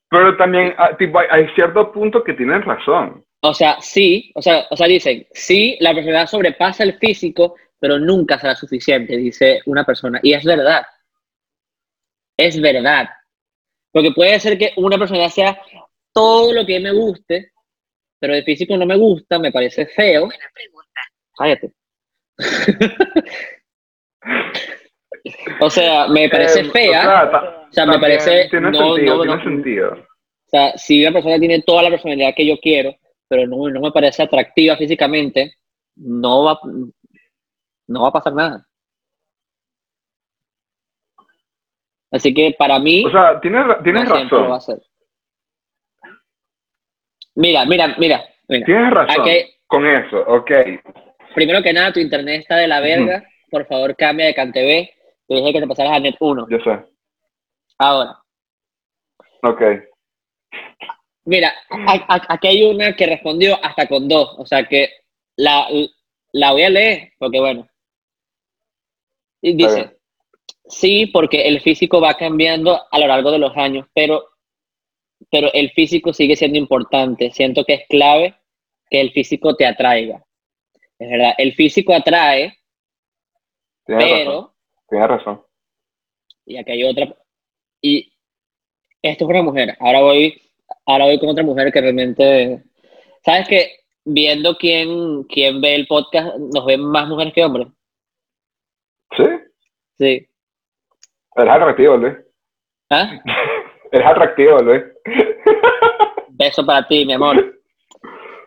[0.10, 3.24] Pero también, ah, tipo, hay, hay ciertos puntos que tienen razón.
[3.42, 8.00] O sea, sí, o sea, o sea, dicen, sí, la personalidad sobrepasa el físico, pero
[8.00, 10.20] nunca será suficiente, dice una persona.
[10.24, 10.86] Y es verdad.
[12.38, 13.08] Es verdad.
[13.91, 15.62] Porque puede ser que una personalidad sea
[16.13, 17.52] todo lo que me guste,
[18.19, 20.26] pero el físico no me gusta, me parece feo.
[20.26, 21.02] Buena pregunta.
[21.38, 21.73] Cállate.
[25.62, 27.00] o sea, me parece Eh, fea.
[27.00, 29.91] O sea, ta- O sea, me parece- Tiene no, sentido, no, tiene sentido.
[29.93, 32.95] O sea, si una persona tiene toda la personalidad que yo quiero,
[33.28, 35.56] pero no, no me parece atractiva físicamente,
[35.97, 36.60] no va,
[37.88, 38.65] no va a pasar nada.
[42.12, 44.52] Así que para mí, O sea, tienes, tienes lo va a razón.
[44.54, 44.82] hacer.
[47.36, 48.65] Mira, mira, mira, mira.
[48.65, 49.26] Tienes razón
[49.67, 50.52] con eso, ok.
[51.36, 53.24] Primero que nada, tu internet está de la verga.
[53.52, 54.89] Por favor, cambia de CanTV.
[55.28, 56.48] Te dije que te pasaras a Net 1.
[56.50, 56.86] Yo sé.
[57.78, 58.17] Ahora,
[59.43, 59.62] Ok.
[61.26, 64.89] Mira, a- a- aquí hay una que respondió hasta con dos, o sea que
[65.36, 65.67] la,
[66.32, 67.67] la voy a leer, porque bueno.
[69.41, 69.97] Y dice.
[70.67, 74.23] Sí, porque el físico va cambiando a lo largo de los años, pero,
[75.32, 77.32] pero el físico sigue siendo importante.
[77.32, 78.36] Siento que es clave
[78.89, 80.23] que el físico te atraiga.
[80.99, 82.58] Es verdad, el físico atrae,
[83.86, 84.17] Tienes razón.
[84.25, 84.53] pero,
[84.89, 85.41] Tienes razón.
[86.45, 87.15] y aquí hay otra,
[87.82, 88.12] y
[89.01, 90.41] esto es una mujer, ahora voy,
[90.86, 92.63] ahora voy con otra mujer que realmente,
[93.23, 93.77] ¿sabes que
[94.10, 97.67] Viendo quién, quién ve el podcast, nos ven más mujeres que hombres.
[99.17, 99.23] Sí.
[99.97, 100.27] Sí.
[101.38, 102.15] Eres atractivo, Luis.
[102.89, 103.12] ¿Ah?
[103.91, 104.84] Eres atractivo, Luis.
[106.30, 107.60] Beso para ti, mi amor.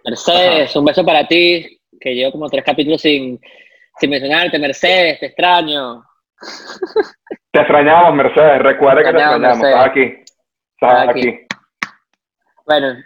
[0.04, 3.40] Mercedes, un beso para ti, que llevo como tres capítulos sin,
[3.98, 4.58] sin mencionarte.
[4.58, 6.02] Mercedes, te extraño.
[7.52, 8.62] Te extrañamos, Mercedes.
[8.62, 9.58] Recuerda que te Extrañamos.
[9.58, 10.14] Estás aquí.
[10.80, 11.28] Estás aquí.
[11.28, 11.46] aquí.
[12.66, 12.96] Bueno,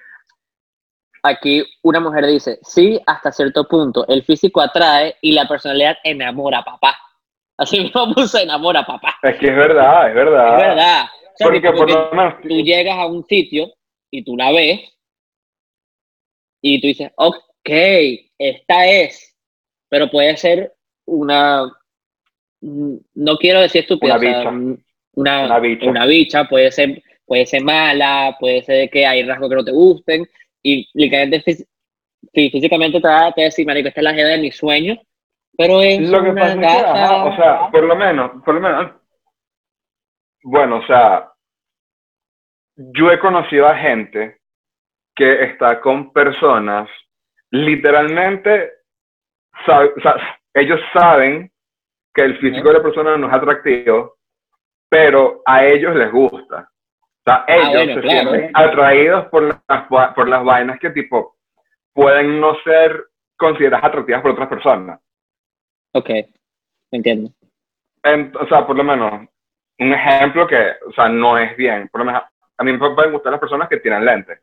[1.23, 6.63] aquí una mujer dice, sí, hasta cierto punto, el físico atrae y la personalidad enamora,
[6.63, 6.97] papá.
[7.57, 9.17] Así mismo puse enamora, papá.
[9.23, 10.55] Es que es verdad, es verdad.
[10.61, 11.05] Es verdad.
[11.05, 12.35] O sea, Porque por lo menos.
[12.43, 13.73] tú llegas a un sitio
[14.11, 14.81] y tú la ves
[16.63, 17.69] y tú dices, ok,
[18.39, 19.37] esta es,
[19.89, 20.73] pero puede ser
[21.07, 21.71] una,
[22.61, 24.81] no quiero decir estúpida, Una o sea, bicha.
[25.15, 25.87] una, Una bicha.
[25.91, 29.73] una bicha, puede ser, puede ser mala, puede ser que hay rasgos que no te
[29.73, 30.29] gusten
[30.63, 31.67] y literalmente fí-
[32.33, 34.99] fí- físicamente te va a decir, marico, esta es la jeva de mis sueños,
[35.57, 37.05] pero es Lo que una pasa es que, gata.
[37.05, 38.93] ajá, o sea, por lo menos, por lo menos,
[40.43, 41.31] bueno, o sea,
[42.77, 44.39] yo he conocido a gente
[45.15, 46.89] que está con personas,
[47.51, 48.73] literalmente,
[49.65, 50.17] sabe- o sea,
[50.55, 51.51] ellos saben
[52.13, 54.17] que el físico de la persona no es atractivo,
[54.89, 56.69] pero a ellos les gusta.
[57.27, 58.31] O sea, ellos Ah, bueno, se claro.
[58.31, 61.37] sienten atraídos por las, por las vainas que tipo
[61.93, 65.01] pueden no ser consideradas atractivas por otras personas.
[65.95, 66.11] Ok,
[66.91, 67.31] entiendo.
[68.03, 69.29] En- o sea, por lo menos,
[69.79, 71.89] un ejemplo que, o sea, no es bien.
[71.89, 72.23] Por lo menos,
[72.59, 74.41] a mí me pueden gustar las personas que tienen lentes.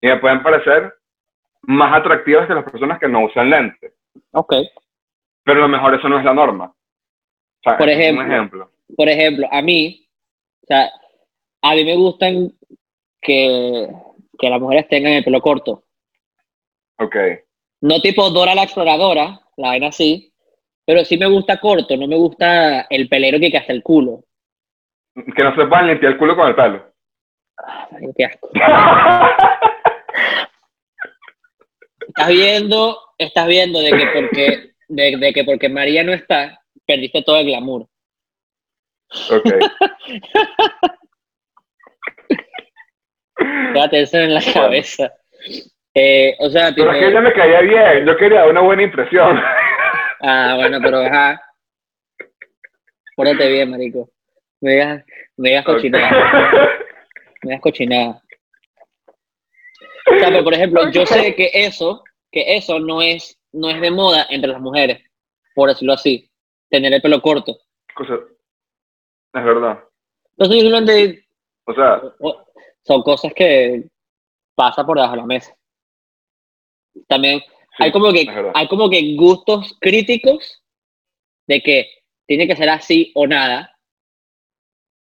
[0.00, 0.94] Y me pueden parecer
[1.62, 3.92] más atractivas que las personas que no usan lentes.
[4.32, 4.54] Ok.
[5.44, 6.66] Pero a lo mejor eso no es la norma.
[6.66, 8.24] O sea, Por ejemplo.
[8.24, 8.70] Un ejemplo.
[8.96, 10.08] por ejemplo, a mí,
[10.62, 10.90] o sea,
[11.62, 12.52] a mí me gustan
[13.20, 13.88] que,
[14.38, 15.84] que las mujeres tengan el pelo corto.
[16.98, 17.16] Ok.
[17.80, 20.31] No tipo Dora la exploradora, la vaina así,
[20.84, 24.24] pero sí me gusta corto, no me gusta el pelero que hasta el culo.
[25.14, 26.92] Que no se puedan limpiar el culo con el pelo.
[27.58, 28.50] Ay, qué asco.
[32.08, 37.22] Estás viendo, estás viendo de que porque, de, de que porque María no está, perdiste
[37.22, 37.86] todo el glamour.
[39.30, 39.44] ok.
[43.72, 45.12] Quédate eso en la cabeza.
[45.94, 48.06] Eh, o sea, Pero es que ella me caía bien.
[48.06, 49.40] Yo quería una buena impresión.
[50.22, 51.40] Ah, bueno, pero ajá.
[53.16, 54.08] Pórtate bien, marico.
[54.60, 55.04] Me digas,
[55.36, 56.10] me digas cochinada.
[57.42, 58.22] Me digas cochinada.
[60.06, 63.80] O sea, pero por ejemplo, yo sé que eso, que eso no es, no es
[63.80, 65.02] de moda entre las mujeres,
[65.54, 66.30] por decirlo así,
[66.70, 67.58] tener el pelo corto.
[67.94, 68.20] Cosa-
[69.34, 69.82] Es verdad.
[70.36, 71.26] Entonces, yo simplemente
[71.66, 72.44] O sea, o-
[72.84, 73.84] son cosas que
[74.54, 75.54] pasa por debajo de la mesa.
[77.08, 77.40] También
[77.76, 80.62] sí, hay como que hay como que gustos críticos
[81.46, 81.88] de que
[82.26, 83.68] tiene que ser así o nada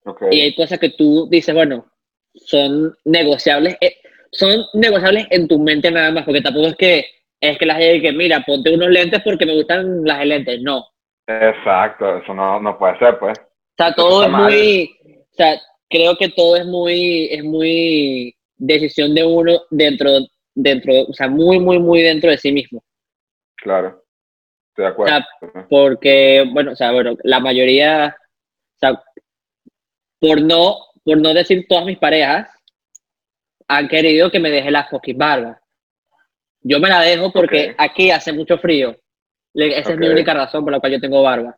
[0.06, 0.24] Ok.
[0.32, 1.86] y hay cosas que tú dices bueno
[2.34, 3.98] son negociables eh,
[4.32, 7.06] son negociables en tu mente nada más porque tampoco es que
[7.40, 10.80] es que la gente que mira ponte unos lentes porque me gustan las lentes no
[10.80, 10.88] o
[11.28, 13.40] Exacto, eso no, no puede ser, pues.
[13.78, 14.44] sea todo es mal.
[14.52, 20.10] muy o sea creo que todo es muy es muy decisión de uno dentro
[20.54, 22.84] dentro o sea muy muy muy dentro de sí mismo
[23.62, 24.04] Claro.
[24.70, 25.26] Estoy de acuerdo.
[25.70, 28.16] porque, bueno, o sea, bueno, la mayoría,
[28.76, 29.04] o sea,
[30.20, 32.50] por no, por no decir todas mis parejas,
[33.68, 35.62] han querido que me deje la fucking barba.
[36.62, 37.76] Yo me la dejo porque Ok.
[37.78, 38.98] aquí hace mucho frío.
[39.54, 41.58] Esa es mi única razón por la cual yo tengo barba.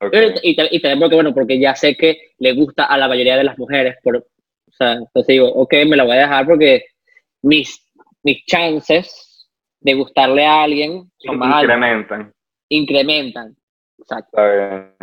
[0.00, 0.14] Ok.
[0.42, 3.36] Y, y, y también porque, bueno, porque ya sé que le gusta a la mayoría
[3.36, 3.96] de las mujeres.
[4.02, 6.84] Por, o sea, entonces digo, ok, me la voy a dejar porque
[7.42, 7.88] mis,
[8.22, 9.48] mis chances
[9.80, 12.32] de gustarle a alguien son más altas, Incrementan.
[12.68, 13.56] incrementan.
[13.98, 14.40] Exacto.
[14.40, 14.94] Bien.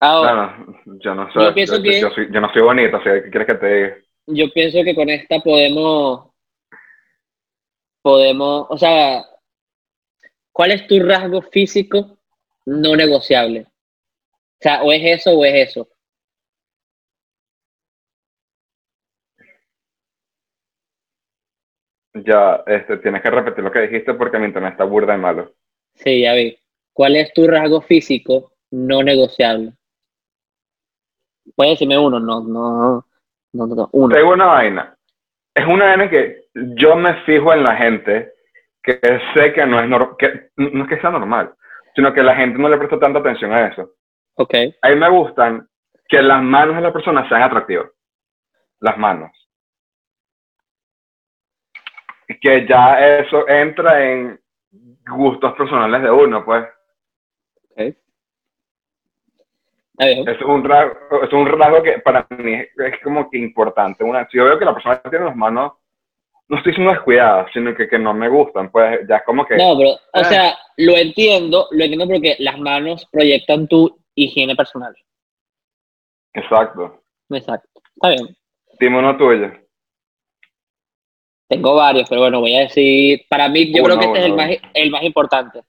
[0.00, 1.38] Ahora, No, no, yo no sé.
[1.38, 3.54] Yo pienso yo, que- yo soy, yo no soy bonito, así que ¿qué quieres que
[3.54, 3.96] te diga?
[4.26, 6.30] yo pienso que con esta podemos,
[8.02, 9.24] podemos, o sea,
[10.52, 12.18] ¿cuál es tu rasgo físico
[12.66, 13.66] no negociable?
[13.68, 15.88] O sea, o es eso o es eso.
[22.14, 25.52] Ya, este, tienes que repetir lo que dijiste porque mi internet está burda y malo.
[25.94, 26.56] Sí, ya vi.
[26.92, 29.72] ¿Cuál es tu rasgo físico no negociable?
[31.56, 33.06] Puedes decirme uno, no, no,
[33.52, 34.14] no, no, no, uno.
[34.14, 34.96] Tengo una vaina.
[35.54, 38.32] Es una vaina que yo me fijo en la gente
[38.82, 38.98] que
[39.34, 41.54] sé que no es normal, que no es que sea normal,
[41.94, 43.94] sino que la gente no le presta tanta atención a eso.
[44.34, 45.68] Ok, A mí me gustan
[46.08, 47.90] que las manos de la persona sean atractivas.
[48.80, 49.30] Las manos.
[52.40, 54.40] Que ya eso entra en
[55.06, 56.64] gustos personales de uno, pues.
[59.98, 64.02] Eso es un rasgo, es un rasgo que para mí es, es como que importante.
[64.02, 65.72] Una, si yo veo que la persona tiene las manos,
[66.48, 69.56] no estoy diciendo descuidadas, sino que, que no me gustan, pues ya es como que...
[69.56, 70.24] No, pero, o Ah.
[70.24, 74.94] sea, lo entiendo, lo entiendo porque las manos proyectan tu higiene personal.
[76.34, 77.02] Exacto.
[77.30, 77.68] Exacto.
[77.94, 78.36] Está bien.
[78.80, 79.52] Dime uno tuyo.
[81.52, 84.24] Tengo varios, pero bueno, voy a decir, para mí, yo Uno, creo que este es
[84.24, 85.60] el uno, más, el más importante.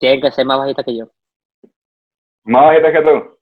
[0.00, 1.04] Tienen que ser más bajita que yo.
[2.42, 3.38] Más bajita que tú.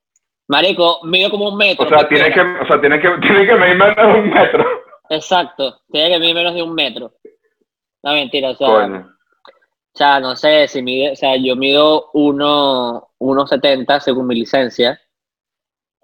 [0.49, 1.87] Marico, mido como un metro.
[1.87, 4.67] O sea, tiene que, o sea, tiene que, tiene que medir menos de un metro.
[5.09, 7.15] Exacto, tiene que medir menos de un metro.
[8.03, 8.99] No, mentira, o sea, Coño.
[8.99, 15.01] o sea, no sé si mide, o sea, yo mido 1,70 según mi licencia.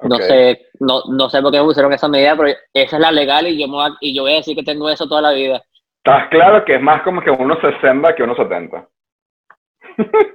[0.02, 3.46] No sé, no, no sé por qué pusieron esa medida, pero esa es la legal
[3.48, 5.32] y yo, me voy a, y yo voy a decir que tengo eso toda la
[5.32, 5.62] vida.
[6.04, 8.88] Estás claro que es más como que unos 60 que unos 70.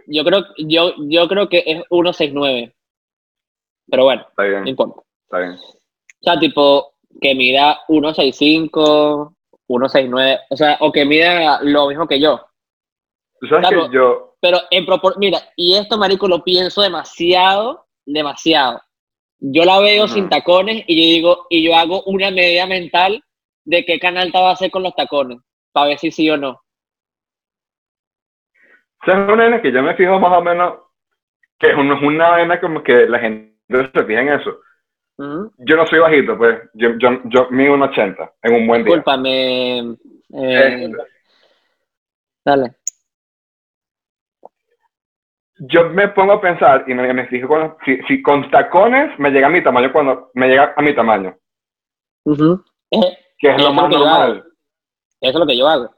[0.08, 2.74] Yo creo, yo, yo creo que es 1,69.
[3.90, 5.02] Pero bueno, Está no bien, importa.
[5.24, 5.52] está bien.
[5.54, 9.36] O sea, tipo, que mida 1,65,
[9.68, 12.42] 1,69, o sea, o que mida lo mismo que yo.
[13.40, 13.90] Tú sabes Claro.
[13.90, 18.82] que yo, Pero en propor mira, y esto, marico, lo pienso demasiado, demasiado.
[19.40, 23.24] Yo la veo sin tacones y yo digo, y yo hago una medida mental
[23.66, 25.40] de qué canal te va a hacer con los tacones,
[25.72, 26.62] para ver si sí o no.
[29.06, 30.74] ¿sabes una vaina que yo me fijo más o menos?
[31.60, 34.60] Que es una, una vaina como que la gente se fija en eso.
[35.60, 36.60] Yo no soy bajito, pues.
[36.74, 38.96] Yo, yo, yo mido un 80 en un buen día.
[38.96, 39.80] Discúlpame.
[39.80, 39.96] eh,
[40.32, 40.90] Eh,
[42.44, 42.76] dale.
[45.58, 49.32] Yo me pongo a pensar y me, me fijo con, si, si con tacones me
[49.32, 51.36] llega a mi tamaño cuando me llega a mi tamaño.
[52.26, 54.44] Eh, que es lo más lo yo normal.
[55.22, 55.94] Eso es lo que yo hago.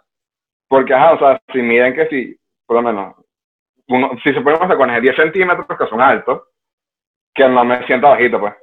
[0.67, 3.15] Porque, ajá, o sea, si miden que si, por lo menos,
[3.87, 6.43] uno, si se ponen los tacones de 10 centímetros que son altos,
[7.33, 8.53] que no me siento bajito, pues.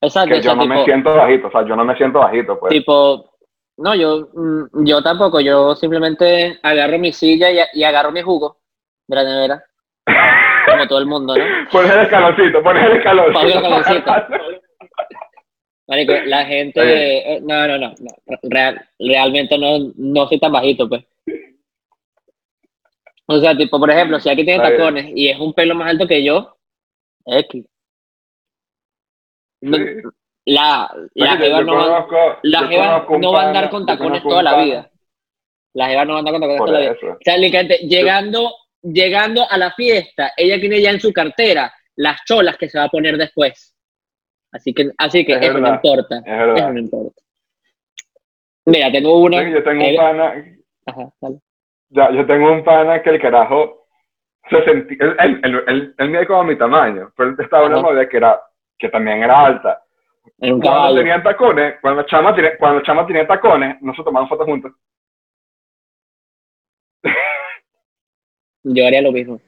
[0.00, 2.18] Exacto, Que o sea, yo no me siento bajito, o sea, yo no me siento
[2.18, 2.70] bajito, pues.
[2.70, 3.36] tipo,
[3.76, 8.61] no, yo, mm, yo tampoco, yo simplemente agarro mi silla y, y agarro mi jugo
[9.20, 9.64] de la nevera,
[10.66, 11.44] como todo el mundo, ¿no?
[11.72, 13.32] Pones el escaloncito, pones el escaloncito.
[13.40, 14.12] Pongo el escaloncito.
[15.88, 20.88] Marico, la gente, eh, no, no, no, no, real- realmente no, no soy tan bajito,
[20.88, 21.04] pues.
[23.26, 26.06] O sea, tipo, por ejemplo, si aquí tiene tacones y es un pelo más alto
[26.06, 26.56] que yo,
[27.26, 27.64] X.
[30.44, 31.72] La, la Jeva no,
[33.20, 34.90] no va a andar con tacones toda la vida.
[35.74, 36.92] La Jeva no va a andar con tacones toda la vida.
[37.12, 42.56] O sea, llegando, llegando a la fiesta, ella tiene ya en su cartera las cholas
[42.56, 43.76] que se va a poner después.
[44.52, 46.22] Así que, así que eso no importa.
[46.24, 47.22] Eso no importa.
[48.66, 49.42] Mira, tengo una.
[49.48, 50.34] yo tengo un pana.
[50.86, 51.38] Ajá, dale.
[51.90, 53.86] Ya, yo tengo un pana que el carajo
[54.48, 54.98] se sentía.
[55.00, 58.40] Él, él, él, él, mide como mi tamaño, pero él estaba una modelo que, era,
[58.78, 59.82] que también era alta.
[60.38, 64.28] un cuando tenían tacones, cuando la chama, tenía, cuando la chama tenía tacones, nosotros tomamos
[64.28, 64.72] fotos juntos.
[68.64, 69.40] Yo haría lo mismo.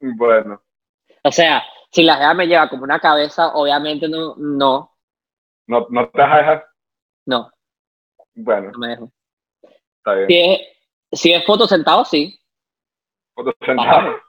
[0.00, 0.62] Bueno.
[1.24, 4.34] O sea, si la jeva me lleva como una cabeza, obviamente no.
[4.36, 4.96] No,
[5.66, 6.62] no, no te dejas
[7.26, 7.50] No.
[8.34, 8.70] Bueno.
[8.72, 9.12] No me dejo.
[9.98, 10.28] Está bien.
[10.28, 12.38] Si es, si es foto sentado, sí.
[13.34, 14.20] Foto sentado.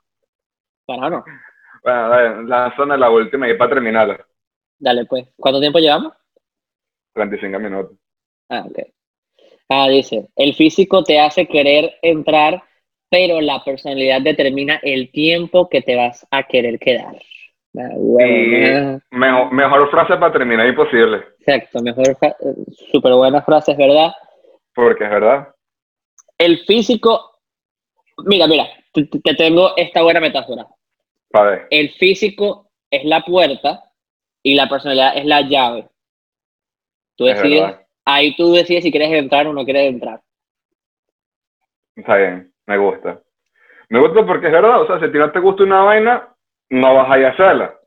[0.85, 1.25] Para no.
[1.83, 4.25] Bueno, dale, la zona la última y para terminarla.
[4.79, 5.27] Dale, pues.
[5.37, 6.13] ¿Cuánto tiempo llevamos?
[7.13, 7.97] 35 minutos.
[8.49, 8.79] Ah, ok.
[9.69, 12.63] Ah, dice, el físico te hace querer entrar
[13.09, 17.15] pero la personalidad determina el tiempo que te vas a querer quedar.
[17.77, 21.23] Ah, mejor, frase para terminar, imposible.
[21.39, 22.05] Exacto, mejor,
[22.91, 24.11] súper buena frase, es verdad.
[24.73, 25.49] Porque es verdad.
[26.37, 27.39] El físico,
[28.25, 30.67] mira, mira, te, tengo esta buena metáfora.
[31.33, 31.67] ver.
[31.69, 33.83] El físico es la puerta
[34.41, 35.87] y la personalidad es la llave.
[37.15, 40.21] Tú decides, ahí tú decides si quieres entrar o no quieres entrar.
[41.95, 42.53] Está bien.
[42.67, 43.21] Me gusta.
[43.89, 46.27] Me gusta porque es verdad, o sea, si a ti no te gusta una vaina,
[46.69, 47.79] no vas a ir a hacerla.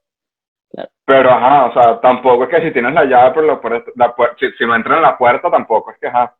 [1.04, 4.14] Pero ajá, o sea, tampoco es que si tienes la llave por la puerta, la
[4.38, 6.36] si, si, no entran en la puerta, tampoco es que ajá.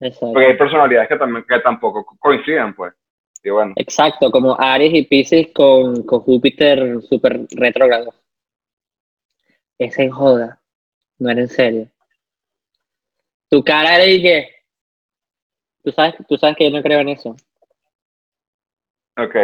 [0.00, 0.32] Exacto.
[0.32, 2.94] Porque hay personalidades que, también, que tampoco coinciden, pues.
[3.42, 3.72] Y bueno.
[3.76, 8.14] Exacto, como Aries y Pisces con, con Júpiter súper retrógrado.
[9.78, 10.60] Es en joda,
[11.18, 11.88] no era en serio.
[13.50, 14.48] Tu cara era y que.
[15.82, 17.36] Tú sabes, tú sabes que yo no creo en eso.
[19.18, 19.34] Ok.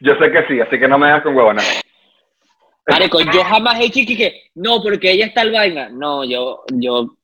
[0.00, 1.62] Yo sé que sí, así que no me das con huevona.
[2.86, 5.88] Marico, yo jamás he dicho que no, porque ella está al vaina.
[5.90, 7.16] No, yo, yo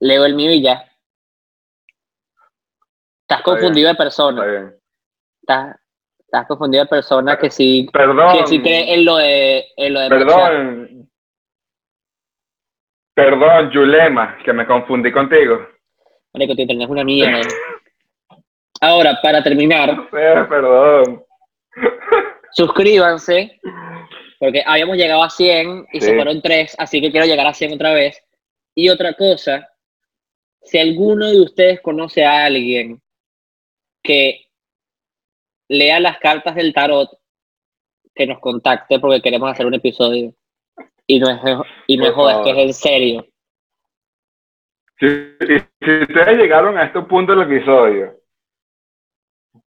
[0.00, 0.84] leo el mío y ya.
[3.22, 4.40] Estás confundido de persona.
[4.40, 4.80] Está bien.
[5.42, 5.76] Estás,
[6.18, 10.00] estás confundido de persona que sí, perdón, que sí cree en lo de, en lo
[10.00, 11.10] de Perdón.
[13.14, 15.68] Perdón, Yulema, que me confundí contigo.
[16.32, 17.40] Marico, internet es una mierda.
[18.80, 20.08] Ahora, para terminar.
[20.10, 21.22] perdón.
[22.52, 23.60] Suscríbanse,
[24.38, 27.74] porque habíamos llegado a 100 y se fueron 3, así que quiero llegar a 100
[27.74, 28.20] otra vez.
[28.74, 29.68] Y otra cosa,
[30.62, 33.00] si alguno de ustedes conoce a alguien
[34.02, 34.46] que
[35.68, 37.08] lea las cartas del tarot,
[38.14, 40.34] que nos contacte porque queremos hacer un episodio.
[41.06, 41.40] Y no es,
[41.86, 43.26] y no es que es en serio.
[44.98, 45.08] Si,
[45.38, 48.19] si ustedes llegaron a este punto del episodio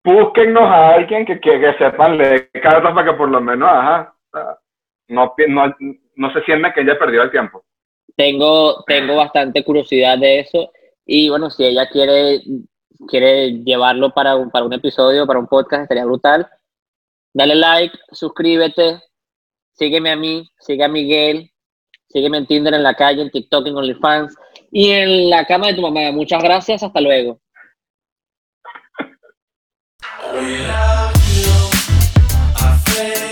[0.05, 4.15] búsquennos a alguien que, que, sepan leer cartas para que por lo menos, ajá,
[5.09, 5.77] no, no,
[6.17, 7.65] no se sienta que ella perdió el tiempo.
[8.17, 10.71] Tengo, tengo bastante curiosidad de eso
[11.07, 12.43] y bueno, si ella quiere,
[13.09, 16.49] quiere llevarlo para un, para un episodio, para un podcast, estaría brutal.
[17.35, 19.01] Dale like, suscríbete,
[19.73, 21.51] sígueme a mí, sigue a Miguel,
[22.09, 24.37] sígueme en Tinder, en la calle, en TikTok, en OnlyFans
[24.71, 26.13] y en la cama de tu mamá.
[26.13, 27.42] Muchas gracias, hasta luego.
[30.35, 31.53] We love you.
[32.57, 33.32] I fade